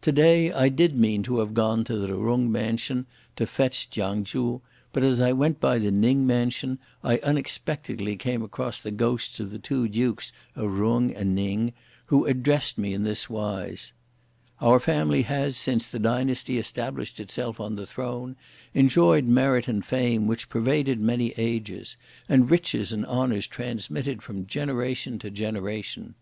To 0.00 0.10
day 0.10 0.50
I 0.50 0.70
did 0.70 0.96
mean 0.98 1.22
to 1.24 1.40
have 1.40 1.52
gone 1.52 1.84
to 1.84 1.98
the 1.98 2.08
Jung 2.18 2.50
mansion 2.50 3.04
to 3.36 3.46
fetch 3.46 3.90
Chiang 3.90 4.24
Chu, 4.24 4.62
but 4.94 5.02
as 5.02 5.20
I 5.20 5.32
went 5.32 5.60
by 5.60 5.78
the 5.78 5.90
Ning 5.90 6.26
mansion, 6.26 6.78
I 7.04 7.18
unexpectedly 7.18 8.16
came 8.16 8.40
across 8.40 8.80
the 8.80 8.90
ghosts 8.90 9.38
of 9.38 9.50
the 9.50 9.58
two 9.58 9.86
dukes 9.86 10.32
of 10.54 10.78
Jung 10.78 11.12
and 11.14 11.34
Ning, 11.34 11.74
who 12.06 12.24
addressed 12.24 12.78
me 12.78 12.94
in 12.94 13.02
this 13.02 13.28
wise: 13.28 13.92
'Our 14.62 14.80
family 14.80 15.20
has, 15.24 15.58
since 15.58 15.86
the 15.90 15.98
dynasty 15.98 16.56
established 16.56 17.20
itself 17.20 17.60
on 17.60 17.76
the 17.76 17.84
Throne, 17.86 18.34
enjoyed 18.72 19.26
merit 19.26 19.68
and 19.68 19.84
fame, 19.84 20.26
which 20.26 20.48
pervaded 20.48 21.00
many 21.00 21.34
ages, 21.36 21.98
and 22.30 22.50
riches 22.50 22.94
and 22.94 23.04
honours 23.04 23.46
transmitted 23.46 24.22
from 24.22 24.46
generation 24.46 25.18
to 25.18 25.28
generation. 25.30 26.14